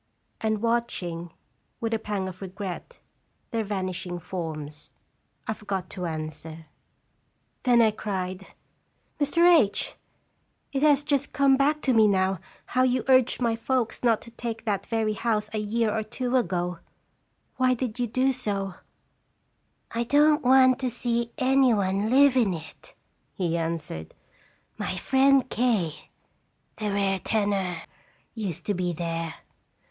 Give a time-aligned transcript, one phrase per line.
[0.39, 1.29] And watch ing,
[1.79, 2.99] with a pang of regret,
[3.51, 4.89] their vanishing forms,
[5.47, 6.65] I forgot to answer.
[7.65, 8.47] irje EDectfr JDectfr?" 305 Then I cried:
[9.19, 9.53] "Mr.
[9.59, 9.95] H,
[10.73, 12.11] it has just come back to me
[12.65, 16.35] how you urged my folks not to take that very house a year or two
[16.35, 16.79] ago..
[17.57, 18.73] Why did you do so?''"
[19.91, 22.93] I don't want to see any one live in ft,
[23.35, 24.15] ".he answered.
[24.79, 26.09] "My friend K,
[26.77, 27.83] the rare tenor,
[28.33, 29.35] used to be there.